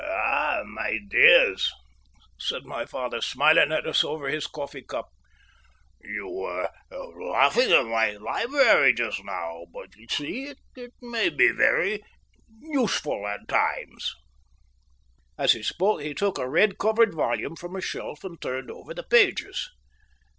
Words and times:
"Ah, 0.03 0.63
my 0.65 0.97
dears," 1.11 1.71
said 2.39 2.65
my 2.65 2.87
father, 2.87 3.21
smiling 3.21 3.71
at 3.71 3.85
us 3.85 4.03
over 4.03 4.29
his 4.29 4.47
coffee 4.47 4.81
cup, 4.81 5.09
"you 6.03 6.27
were 6.27 6.69
laughing 6.89 7.71
at 7.71 7.85
my 7.85 8.13
library 8.13 8.95
just 8.95 9.23
now, 9.23 9.65
but 9.71 9.95
you 9.95 10.07
see 10.09 10.55
it 10.75 10.91
may 11.03 11.29
be 11.29 11.51
very 11.51 12.01
useful 12.61 13.27
at 13.27 13.47
times." 13.47 14.15
As 15.37 15.51
he 15.51 15.61
spoke 15.61 16.01
he 16.01 16.15
took 16.15 16.39
a 16.39 16.49
red 16.49 16.79
covered 16.79 17.13
volume 17.13 17.55
from 17.55 17.75
a 17.75 17.81
shelf 17.81 18.23
and 18.23 18.41
turned 18.41 18.71
over 18.71 18.95
the 18.95 19.03
pages. 19.03 19.69